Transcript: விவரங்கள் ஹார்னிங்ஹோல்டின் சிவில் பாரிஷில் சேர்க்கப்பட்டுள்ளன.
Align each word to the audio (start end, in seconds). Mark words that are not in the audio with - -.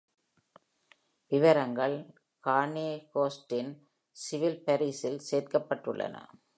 விவரங்கள் 1.31 1.95
ஹார்னிங்ஹோல்டின் 2.47 3.71
சிவில் 4.11 4.61
பாரிஷில் 4.65 5.21
சேர்க்கப்பட்டுள்ளன. 5.31 6.15